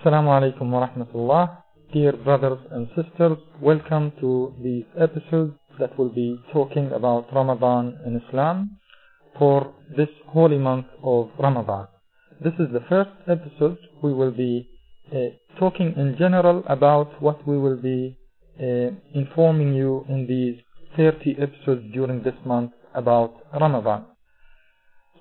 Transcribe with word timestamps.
Assalamu 0.00 0.30
alaikum 0.30 0.70
wa 0.70 0.86
rahmatullah. 0.88 1.62
Dear 1.92 2.12
brothers 2.24 2.58
and 2.70 2.88
sisters, 2.96 3.36
welcome 3.60 4.10
to 4.18 4.54
these 4.62 4.86
episodes 4.98 5.52
that 5.78 5.98
will 5.98 6.08
be 6.08 6.40
talking 6.54 6.90
about 6.92 7.26
Ramadan 7.34 7.98
in 8.06 8.16
Islam 8.16 8.78
for 9.38 9.74
this 9.94 10.08
holy 10.28 10.56
month 10.56 10.86
of 11.02 11.28
Ramadan. 11.38 11.86
This 12.42 12.54
is 12.54 12.72
the 12.72 12.80
first 12.88 13.10
episode. 13.28 13.76
We 14.02 14.14
will 14.14 14.30
be 14.30 14.70
uh, 15.12 15.36
talking 15.58 15.92
in 15.98 16.16
general 16.18 16.64
about 16.66 17.20
what 17.20 17.46
we 17.46 17.58
will 17.58 17.76
be 17.76 18.16
uh, 18.58 18.96
informing 19.12 19.74
you 19.74 20.06
in 20.08 20.26
these 20.26 20.62
30 20.96 21.36
episodes 21.38 21.92
during 21.92 22.22
this 22.22 22.40
month 22.46 22.72
about 22.94 23.34
Ramadan. 23.52 24.06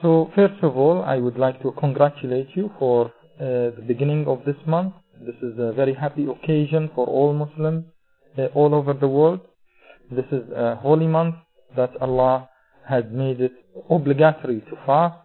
So 0.00 0.30
first 0.34 0.62
of 0.62 0.78
all, 0.78 1.02
I 1.02 1.18
would 1.18 1.36
like 1.36 1.60
to 1.60 1.72
congratulate 1.72 2.48
you 2.56 2.70
for 2.78 3.12
the 3.42 3.84
beginning 3.86 4.26
of 4.26 4.44
this 4.44 4.60
month. 4.66 4.94
This 5.20 5.36
is 5.42 5.58
a 5.58 5.72
very 5.72 5.94
happy 5.94 6.26
occasion 6.26 6.90
for 6.94 7.06
all 7.06 7.32
Muslims 7.32 7.84
uh, 8.38 8.46
all 8.54 8.74
over 8.74 8.92
the 8.92 9.08
world. 9.08 9.40
This 10.10 10.24
is 10.30 10.50
a 10.50 10.76
holy 10.76 11.06
month 11.06 11.36
that 11.76 11.90
Allah 12.00 12.48
has 12.88 13.04
made 13.10 13.40
it 13.40 13.52
obligatory 13.90 14.60
to 14.60 14.76
fast. 14.86 15.18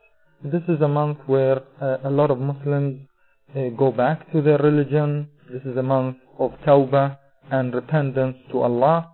This 0.43 0.61
is 0.67 0.81
a 0.81 0.87
month 0.87 1.17
where 1.25 1.61
uh, 1.81 1.97
a 2.03 2.09
lot 2.09 2.31
of 2.31 2.39
Muslims 2.39 3.07
uh, 3.55 3.69
go 3.77 3.91
back 3.91 4.31
to 4.31 4.41
their 4.41 4.57
religion. 4.57 5.29
This 5.51 5.61
is 5.63 5.77
a 5.77 5.83
month 5.83 6.17
of 6.39 6.51
tawbah 6.65 7.17
and 7.51 7.73
repentance 7.73 8.37
to 8.51 8.61
Allah. 8.61 9.11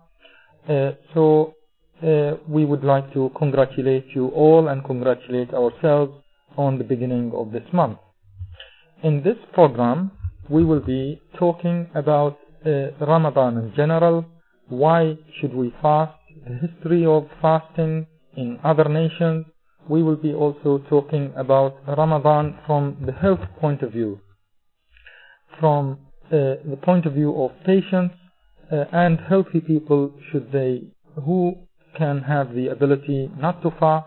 Uh, 0.68 0.92
so 1.14 1.54
uh, 2.02 2.36
we 2.48 2.64
would 2.64 2.84
like 2.84 3.12
to 3.14 3.30
congratulate 3.38 4.06
you 4.14 4.28
all 4.28 4.68
and 4.68 4.84
congratulate 4.84 5.52
ourselves 5.54 6.12
on 6.56 6.78
the 6.78 6.84
beginning 6.84 7.32
of 7.34 7.52
this 7.52 7.66
month. 7.72 7.98
In 9.02 9.22
this 9.22 9.36
program, 9.52 10.12
we 10.48 10.64
will 10.64 10.80
be 10.80 11.20
talking 11.38 11.88
about 11.94 12.38
uh, 12.64 12.90
Ramadan 13.00 13.58
in 13.58 13.72
general, 13.76 14.24
why 14.68 15.16
should 15.38 15.54
we 15.54 15.74
fast, 15.82 16.14
the 16.46 16.54
history 16.66 17.04
of 17.06 17.28
fasting 17.40 18.06
in 18.36 18.58
other 18.64 18.88
nations. 18.88 19.46
We 19.88 20.02
will 20.02 20.16
be 20.16 20.32
also 20.32 20.82
talking 20.88 21.32
about 21.36 21.76
Ramadan 21.86 22.58
from 22.66 22.96
the 23.04 23.12
health 23.12 23.40
point 23.60 23.82
of 23.82 23.92
view, 23.92 24.20
from 25.60 25.98
uh, 26.26 26.64
the 26.64 26.78
point 26.82 27.04
of 27.04 27.12
view 27.12 27.34
of 27.42 27.50
patients 27.66 28.14
uh, 28.72 28.84
and 28.92 29.18
healthy 29.28 29.60
people 29.60 30.14
should 30.32 30.50
they 30.52 30.84
who 31.26 31.54
can 31.98 32.22
have 32.22 32.54
the 32.54 32.68
ability 32.68 33.30
not 33.38 33.62
to 33.62 33.70
fast 33.78 34.06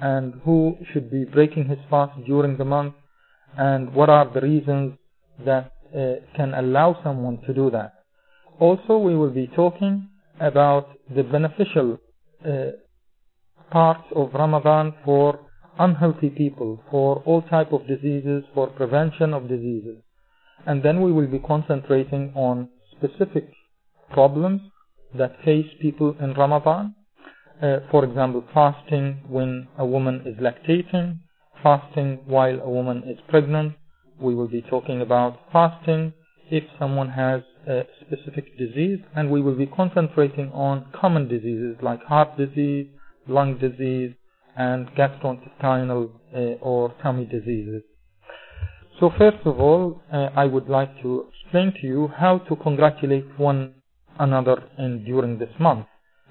and 0.00 0.34
who 0.44 0.76
should 0.92 1.10
be 1.10 1.24
breaking 1.24 1.68
his 1.68 1.78
fast 1.88 2.12
during 2.26 2.56
the 2.58 2.64
month 2.64 2.94
and 3.56 3.94
what 3.94 4.08
are 4.08 4.32
the 4.32 4.40
reasons 4.40 4.94
that 5.44 5.70
uh, 5.94 6.14
can 6.36 6.54
allow 6.54 6.96
someone 7.02 7.40
to 7.46 7.54
do 7.54 7.70
that. 7.70 7.92
Also, 8.58 8.98
we 8.98 9.16
will 9.16 9.30
be 9.30 9.48
talking 9.54 10.08
about 10.40 10.88
the 11.14 11.22
beneficial 11.22 11.98
uh, 12.44 12.72
parts 13.70 14.04
of 14.14 14.32
Ramadan 14.34 14.94
for 15.04 15.40
unhealthy 15.78 16.30
people, 16.30 16.80
for 16.90 17.22
all 17.26 17.42
type 17.42 17.72
of 17.72 17.86
diseases, 17.86 18.44
for 18.54 18.68
prevention 18.68 19.34
of 19.34 19.48
diseases. 19.48 19.98
And 20.66 20.82
then 20.82 21.02
we 21.02 21.12
will 21.12 21.26
be 21.26 21.40
concentrating 21.40 22.32
on 22.34 22.68
specific 22.96 23.50
problems 24.10 24.60
that 25.16 25.36
face 25.44 25.66
people 25.80 26.16
in 26.20 26.34
Ramadan. 26.34 26.94
Uh, 27.62 27.78
for 27.90 28.04
example, 28.04 28.44
fasting 28.52 29.22
when 29.28 29.68
a 29.78 29.86
woman 29.86 30.22
is 30.26 30.36
lactating, 30.36 31.18
fasting 31.64 32.20
while 32.26 32.60
a 32.60 32.68
woman 32.68 32.98
is 33.12 33.18
pregnant. 33.28 33.74
We 34.20 34.34
will 34.36 34.48
be 34.48 34.62
talking 34.62 35.00
about 35.00 35.40
fasting 35.52 36.12
if 36.50 36.64
someone 36.78 37.08
has 37.08 37.40
a 37.66 37.82
specific 38.02 38.56
disease, 38.58 39.00
and 39.16 39.30
we 39.30 39.40
will 39.40 39.56
be 39.56 39.66
concentrating 39.66 40.52
on 40.52 40.86
common 41.00 41.26
diseases 41.26 41.76
like 41.82 42.02
heart 42.04 42.36
disease, 42.36 42.86
lung 43.26 43.58
disease, 43.58 44.12
and 44.56 44.88
gastrointestinal 44.98 46.10
uh, 46.36 46.38
or 46.60 46.94
tummy 47.02 47.24
diseases. 47.24 47.82
So 49.00 49.10
first 49.18 49.44
of 49.44 49.58
all, 49.58 50.02
uh, 50.12 50.28
I 50.36 50.44
would 50.44 50.68
like 50.68 50.92
to 51.02 51.26
explain 51.32 51.72
to 51.80 51.86
you 51.86 52.08
how 52.16 52.38
to 52.48 52.54
congratulate 52.56 53.26
one 53.38 53.74
another 54.18 54.62
in 54.78 55.04
during 55.04 55.38
this 55.38 55.54
month. 55.58 55.86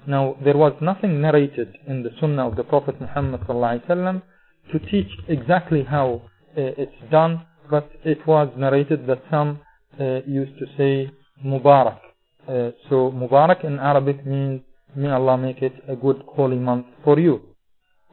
Now, 0.06 0.36
there 0.44 0.56
was 0.56 0.72
nothing 0.80 1.20
narrated 1.20 1.76
in 1.86 2.02
the 2.02 2.10
Sunnah 2.20 2.48
of 2.48 2.56
the 2.56 2.64
Prophet 2.64 3.00
Muhammad 3.00 3.40
sallallahu 3.42 4.22
to 4.72 4.78
teach 4.90 5.08
exactly 5.28 5.84
how 5.84 6.22
uh, 6.56 6.60
it's 6.82 7.10
done, 7.10 7.46
but 7.70 7.90
it 8.04 8.26
was 8.26 8.52
narrated 8.56 9.06
that 9.06 9.22
some 9.30 9.60
uh, 10.00 10.20
used 10.26 10.58
to 10.58 10.66
say 10.76 11.10
Mubarak. 11.44 11.98
Uh, 12.48 12.70
so 12.88 13.10
Mubarak 13.10 13.64
in 13.64 13.78
Arabic 13.78 14.26
means 14.26 14.62
may 14.94 15.10
Allah 15.10 15.36
make 15.36 15.62
it 15.62 15.74
a 15.88 15.96
good 15.96 16.22
holy 16.28 16.56
month 16.56 16.86
for 17.02 17.18
you. 17.18 17.40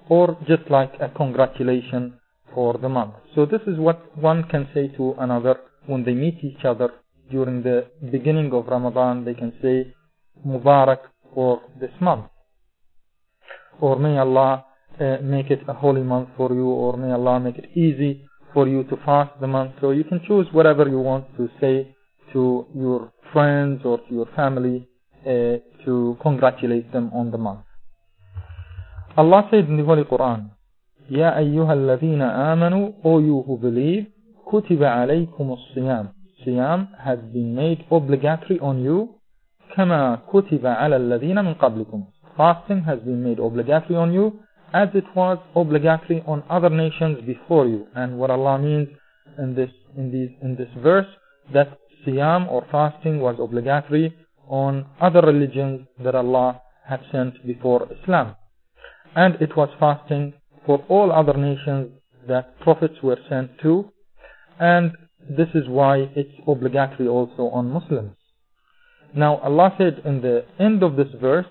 Or 0.10 0.38
just 0.48 0.70
like 0.70 0.94
a 1.00 1.10
congratulation 1.10 2.20
for 2.54 2.78
the 2.78 2.90
month. 2.90 3.14
So 3.36 3.46
this 3.46 3.62
is 3.68 3.78
what 3.78 4.18
one 4.18 4.44
can 4.50 4.68
say 4.74 4.88
to 4.98 5.16
another 5.20 5.56
when 5.86 6.04
they 6.04 6.14
meet 6.14 6.44
each 6.44 6.66
other 6.66 6.90
during 7.30 7.64
the 7.64 7.88
beginning 8.12 8.52
of 8.54 8.68
Ramadan. 8.68 9.24
They 9.26 9.34
can 9.34 9.54
say 9.62 9.94
Mubarak 10.46 11.00
for 11.34 11.62
this 11.80 11.92
month. 12.02 12.26
Or 13.80 13.98
may 13.98 14.18
Allah 14.18 14.66
uh, 15.01 15.19
make 15.23 15.51
it 15.51 15.61
a 15.69 15.75
holy 15.75 16.03
month 16.03 16.29
for 16.37 16.53
you 16.53 16.67
or 16.67 16.97
may 16.97 17.13
Allah 17.13 17.41
make 17.41 17.59
it 17.59 17.69
easy 17.77 18.25
for 18.53 18.67
you 18.67 18.85
to 18.85 18.97
fast 19.05 19.33
the 19.41 19.47
month. 19.47 19.73
So 19.81 19.91
you 19.91 20.05
can 20.05 20.21
choose 20.27 20.47
whatever 20.53 20.89
you 20.89 20.99
want 20.99 21.27
to 21.37 21.49
say 21.61 21.95
to 22.33 22.67
your 22.75 23.13
friends 23.33 23.83
or 23.85 23.99
to 23.99 24.15
your 24.15 24.27
family 24.35 24.89
uh, 25.27 25.57
to 25.85 26.17
congratulate 26.23 26.93
them 26.93 27.11
on 27.13 27.31
the 27.31 27.39
month. 27.39 27.61
Allah 29.17 29.49
said 29.51 29.69
in 29.69 29.77
the 29.77 29.85
Holy 29.85 30.05
Quran, 30.05 30.51
يا 31.11 31.39
أيها 31.39 31.73
الذين 31.73 32.23
آمنوا 32.23 32.93
O 33.05 33.19
you 33.21 33.43
who 33.47 33.57
believe 33.59 34.07
كتب 34.47 34.83
عليكم 34.85 35.53
الصيام 35.53 36.09
Siyam 36.45 36.89
has 36.99 37.19
been 37.33 37.55
made 37.55 37.85
obligatory 37.91 38.59
on 38.61 38.79
you 38.83 39.09
كما 39.77 40.19
كتب 40.33 40.67
على 40.67 40.97
الذين 40.97 41.45
من 41.45 41.55
قبلكم 41.55 42.05
Fasting 42.37 42.83
has 42.85 42.99
been 43.05 43.23
made 43.23 43.39
obligatory 43.39 43.97
on 43.97 44.13
you 44.13 44.33
as 44.73 44.89
it 44.95 45.05
was 45.15 45.39
obligatory 45.55 46.23
on 46.27 46.43
other 46.51 46.71
nations 46.71 47.25
before 47.25 47.67
you. 47.67 47.87
And 47.95 48.19
what 48.19 48.31
Allah 48.31 48.59
means 48.59 48.89
in 49.39 49.55
this 49.55 49.71
in 49.97 50.11
these 50.11 50.31
in 50.43 50.57
this 50.57 50.69
verse 50.83 51.07
that 51.53 51.79
siyam 52.05 52.49
or 52.51 52.67
fasting 52.71 53.21
was 53.21 53.37
obligatory 53.41 54.15
on 54.49 54.87
other 55.01 55.21
religions 55.21 55.87
that 56.03 56.15
Allah 56.15 56.61
had 56.87 57.01
sent 57.11 57.45
before 57.47 57.89
Islam. 58.01 58.37
And 59.15 59.35
it 59.41 59.57
was 59.57 59.71
fasting 59.81 60.35
for 60.65 60.85
all 60.89 61.13
other 61.13 61.37
nations 61.39 61.93
that 62.29 62.59
prophets 62.61 62.95
were 63.03 63.19
sent 63.29 63.59
to. 63.63 63.91
And 64.59 64.93
this 65.29 65.49
is 65.55 65.69
why 65.69 66.11
it's 66.15 66.35
obligatory 66.47 67.09
also 67.09 67.45
on 67.59 67.71
Muslims. 67.71 68.17
Now 69.15 69.39
Allah 69.39 69.75
said 69.79 70.03
in 70.05 70.21
the 70.21 70.45
end 70.61 70.83
of 70.83 70.97
this 70.97 71.09
verse, 71.21 71.47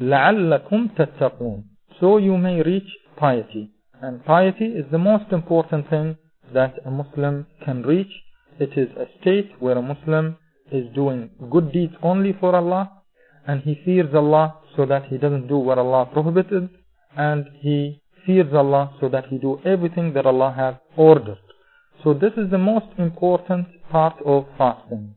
لَعَلَّكُمْ 0.00 0.96
تَتَّقُونَ 0.96 1.64
so 1.99 2.17
you 2.17 2.37
may 2.37 2.61
reach 2.61 2.89
piety. 3.17 3.71
And 4.01 4.23
piety 4.23 4.65
is 4.65 4.85
the 4.91 4.97
most 4.97 5.31
important 5.31 5.89
thing 5.89 6.17
that 6.53 6.75
a 6.85 6.91
Muslim 6.91 7.47
can 7.65 7.83
reach. 7.83 8.11
It 8.59 8.77
is 8.77 8.89
a 8.97 9.07
state 9.19 9.51
where 9.59 9.77
a 9.77 9.81
Muslim 9.81 10.37
is 10.71 10.85
doing 10.93 11.29
good 11.51 11.71
deeds 11.71 11.93
only 12.01 12.33
for 12.39 12.55
Allah 12.55 12.91
and 13.47 13.61
he 13.61 13.79
fears 13.83 14.13
Allah 14.13 14.55
so 14.75 14.85
that 14.85 15.05
he 15.09 15.17
doesn't 15.17 15.47
do 15.47 15.57
what 15.57 15.77
Allah 15.77 16.05
prohibited 16.11 16.69
and 17.17 17.45
he 17.61 18.01
fears 18.25 18.53
Allah 18.53 18.93
so 18.99 19.09
that 19.09 19.25
he 19.29 19.37
do 19.37 19.59
everything 19.65 20.13
that 20.13 20.25
Allah 20.25 20.53
has 20.55 20.75
ordered. 20.95 21.39
So 22.03 22.13
this 22.13 22.33
is 22.37 22.49
the 22.51 22.57
most 22.57 22.87
important 22.97 23.67
part 23.91 24.15
of 24.25 24.45
fasting. 24.57 25.15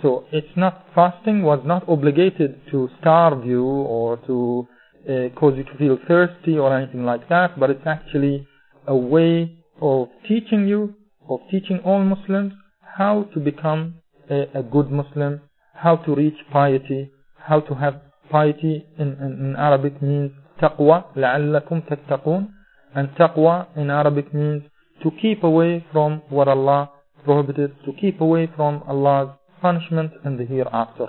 So 0.00 0.24
it's 0.32 0.56
not 0.56 0.86
fasting 0.94 1.42
was 1.42 1.60
not 1.64 1.88
obligated 1.88 2.60
to 2.70 2.88
starve 3.00 3.44
you 3.44 3.64
or 3.64 4.16
to 4.26 4.66
uh, 5.09 5.29
cause 5.39 5.53
you 5.57 5.63
to 5.63 5.77
feel 5.77 5.97
thirsty 6.07 6.57
or 6.57 6.75
anything 6.77 7.05
like 7.05 7.29
that, 7.29 7.59
but 7.59 7.69
it's 7.69 7.85
actually 7.85 8.47
a 8.85 8.95
way 8.95 9.57
of 9.81 10.07
teaching 10.27 10.67
you, 10.67 10.95
of 11.29 11.39
teaching 11.51 11.79
all 11.85 12.03
Muslims 12.03 12.53
how 12.97 13.23
to 13.33 13.39
become 13.39 13.95
a, 14.29 14.43
a 14.59 14.63
good 14.63 14.91
Muslim, 14.91 15.41
how 15.73 15.95
to 15.97 16.15
reach 16.15 16.37
piety, 16.51 17.11
how 17.37 17.59
to 17.59 17.75
have 17.75 18.01
piety 18.31 18.85
in, 18.97 19.07
in, 19.13 19.31
in 19.39 19.55
Arabic 19.57 20.01
means 20.01 20.31
taqwa, 20.61 21.05
لَعَلَّكُمْ 21.15 21.87
تَتَّقُونَ 21.87 22.49
and 22.95 23.09
taqwa 23.09 23.67
in 23.75 23.89
Arabic 23.89 24.33
means 24.33 24.63
to 25.03 25.11
keep 25.21 25.43
away 25.43 25.85
from 25.91 26.21
what 26.29 26.47
Allah 26.47 26.89
prohibited, 27.23 27.75
to 27.85 27.93
keep 27.93 28.19
away 28.21 28.49
from 28.55 28.83
Allah's 28.87 29.29
punishment 29.61 30.11
in 30.25 30.37
the 30.37 30.45
hereafter. 30.45 31.07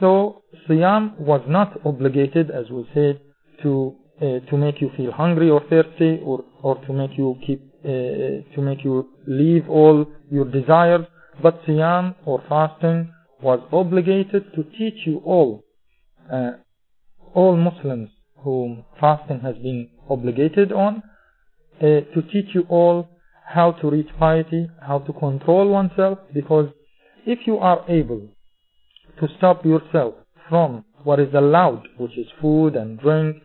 So 0.00 0.42
Siyam 0.68 1.18
was 1.18 1.42
not 1.48 1.80
obligated, 1.84 2.50
as 2.50 2.70
we 2.70 2.86
said, 2.94 3.20
to 3.62 3.96
uh, 4.20 4.40
to 4.50 4.56
make 4.56 4.80
you 4.80 4.90
feel 4.96 5.12
hungry 5.12 5.50
or 5.50 5.60
thirsty, 5.68 6.20
or 6.24 6.44
or 6.62 6.76
to 6.86 6.92
make 6.92 7.16
you 7.16 7.36
keep 7.46 7.60
to 7.84 8.60
make 8.62 8.84
you 8.84 9.08
leave 9.26 9.68
all 9.68 10.06
your 10.30 10.44
desires, 10.44 11.06
but 11.42 11.62
Siyam 11.64 12.14
or 12.24 12.42
fasting 12.48 13.12
was 13.40 13.60
obligated 13.72 14.52
to 14.54 14.64
teach 14.64 15.06
you 15.06 15.18
all, 15.24 15.62
uh, 16.32 16.52
all 17.34 17.56
Muslims 17.56 18.10
whom 18.42 18.84
fasting 19.00 19.40
has 19.40 19.54
been 19.56 19.88
obligated 20.10 20.72
on, 20.72 21.02
uh, 21.80 22.00
to 22.14 22.22
teach 22.32 22.54
you 22.54 22.64
all 22.68 23.08
how 23.44 23.70
to 23.72 23.90
reach 23.90 24.08
piety, 24.18 24.68
how 24.84 24.98
to 24.98 25.12
control 25.12 25.68
oneself, 25.68 26.18
because 26.34 26.68
if 27.24 27.46
you 27.46 27.58
are 27.58 27.84
able 27.88 28.22
to 29.20 29.28
stop 29.38 29.64
yourself 29.64 30.14
from 30.48 30.84
what 31.04 31.20
is 31.20 31.32
allowed, 31.34 31.82
which 31.98 32.16
is 32.18 32.26
food 32.40 32.76
and 32.76 32.98
drink, 32.98 33.36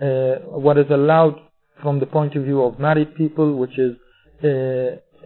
uh, 0.00 0.36
what 0.46 0.78
is 0.78 0.86
allowed 0.90 1.36
from 1.82 2.00
the 2.00 2.06
point 2.06 2.34
of 2.36 2.44
view 2.44 2.62
of 2.62 2.78
married 2.78 3.14
people, 3.14 3.56
which 3.56 3.78
is 3.78 3.96
uh, 4.42 4.48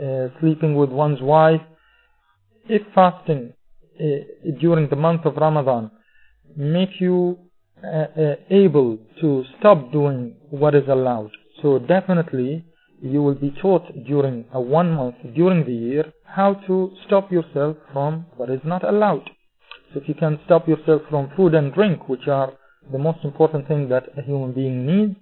uh, 0.02 0.28
sleeping 0.40 0.74
with 0.74 0.90
one's 0.90 1.20
wife, 1.20 1.60
if 2.68 2.82
fasting 2.94 3.52
uh, 4.00 4.04
during 4.60 4.88
the 4.88 4.96
month 4.96 5.24
of 5.24 5.36
Ramadan 5.36 5.90
make 6.56 7.00
you 7.00 7.38
uh, 7.84 8.34
able 8.50 8.98
to 9.20 9.44
stop 9.58 9.92
doing 9.92 10.36
what 10.50 10.74
is 10.74 10.84
allowed, 10.88 11.30
so 11.62 11.78
definitely 11.78 12.64
you 13.02 13.22
will 13.22 13.34
be 13.34 13.52
taught 13.60 13.84
during 14.06 14.44
a 14.52 14.60
one 14.60 14.90
month 14.92 15.16
during 15.34 15.64
the 15.66 15.72
year 15.72 16.12
how 16.24 16.54
to 16.66 16.90
stop 17.06 17.30
yourself 17.30 17.76
from 17.92 18.26
what 18.36 18.50
is 18.50 18.60
not 18.64 18.82
allowed. 18.82 19.28
If 19.94 20.08
you 20.08 20.14
can 20.14 20.38
stop 20.44 20.66
yourself 20.68 21.02
from 21.08 21.30
food 21.36 21.54
and 21.54 21.72
drink, 21.72 22.08
which 22.08 22.26
are 22.28 22.52
the 22.90 22.98
most 22.98 23.18
important 23.24 23.68
thing 23.68 23.88
that 23.88 24.04
a 24.18 24.22
human 24.22 24.52
being 24.52 24.86
needs, 24.86 25.16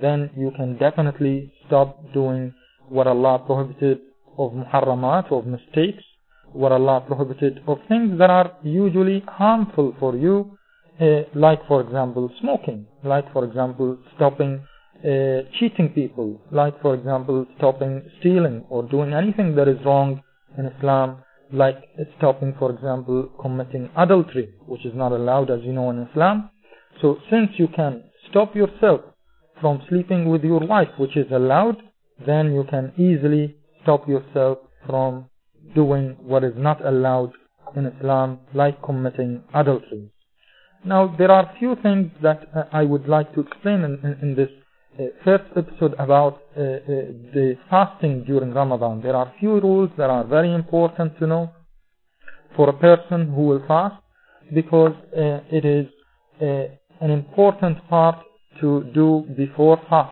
then 0.00 0.30
you 0.36 0.52
can 0.56 0.76
definitely 0.78 1.52
stop 1.66 2.12
doing 2.12 2.54
what 2.88 3.06
Allah 3.06 3.42
prohibited 3.46 3.98
of 4.38 4.52
muharramat, 4.52 5.32
of 5.32 5.46
mistakes, 5.46 6.02
what 6.52 6.72
Allah 6.72 7.02
prohibited 7.06 7.62
of 7.66 7.78
things 7.88 8.18
that 8.18 8.30
are 8.30 8.52
usually 8.62 9.22
harmful 9.26 9.94
for 9.98 10.16
you, 10.16 10.56
uh, 11.00 11.22
like 11.34 11.66
for 11.66 11.80
example 11.80 12.30
smoking, 12.40 12.86
like 13.04 13.32
for 13.32 13.44
example 13.44 13.98
stopping 14.16 14.62
uh, 15.04 15.42
cheating 15.58 15.88
people, 15.94 16.40
like 16.50 16.80
for 16.82 16.94
example 16.94 17.46
stopping 17.56 18.02
stealing 18.18 18.64
or 18.68 18.82
doing 18.82 19.14
anything 19.14 19.54
that 19.54 19.68
is 19.68 19.78
wrong 19.84 20.22
in 20.58 20.66
Islam, 20.66 21.22
like 21.52 21.76
stopping 22.18 22.54
for 22.58 22.70
example 22.70 23.30
committing 23.40 23.90
adultery, 23.96 24.54
which 24.66 24.84
is 24.84 24.92
not 24.94 25.12
allowed 25.12 25.50
as 25.50 25.60
you 25.62 25.72
know 25.72 25.90
in 25.90 26.06
Islam. 26.10 26.50
So 27.00 27.18
since 27.30 27.50
you 27.56 27.68
can 27.68 28.04
stop 28.30 28.54
yourself 28.54 29.00
from 29.60 29.82
sleeping 29.88 30.28
with 30.28 30.42
your 30.42 30.60
wife, 30.60 30.88
which 30.98 31.16
is 31.16 31.26
allowed, 31.32 31.76
then 32.26 32.52
you 32.52 32.64
can 32.68 32.92
easily 32.96 33.56
stop 33.82 34.08
yourself 34.08 34.58
from 34.86 35.26
doing 35.74 36.16
what 36.20 36.44
is 36.44 36.54
not 36.56 36.84
allowed 36.84 37.32
in 37.76 37.86
Islam, 37.86 38.40
like 38.54 38.82
committing 38.82 39.42
adultery. 39.54 40.10
Now, 40.84 41.14
there 41.16 41.30
are 41.30 41.54
few 41.58 41.76
things 41.82 42.10
that 42.22 42.48
uh, 42.54 42.64
I 42.72 42.84
would 42.84 43.06
like 43.06 43.34
to 43.34 43.40
explain 43.40 43.82
in, 43.82 44.00
in, 44.02 44.18
in 44.22 44.34
this 44.34 44.48
uh, 44.98 45.04
first 45.24 45.44
episode 45.56 45.94
about 45.98 46.40
uh, 46.56 46.60
uh, 46.60 46.66
the 47.34 47.56
fasting 47.68 48.24
during 48.24 48.52
Ramadan. 48.52 49.00
There 49.02 49.14
are 49.14 49.32
few 49.38 49.60
rules 49.60 49.90
that 49.98 50.10
are 50.10 50.24
very 50.24 50.52
important 50.54 51.18
to 51.18 51.26
know 51.26 51.50
for 52.56 52.68
a 52.68 52.72
person 52.72 53.32
who 53.34 53.42
will 53.42 53.62
fast 53.66 53.96
because 54.54 54.92
uh, 55.16 55.40
it 55.50 55.64
is 55.64 55.86
uh, 56.40 56.44
an 57.00 57.10
important 57.10 57.86
part 57.88 58.16
to 58.60 58.84
do 58.92 59.24
before 59.36 59.76
fast. 59.88 60.08